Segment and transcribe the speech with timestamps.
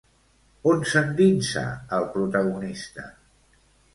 [0.71, 1.63] On s'endinsa
[1.99, 3.05] el protagonista?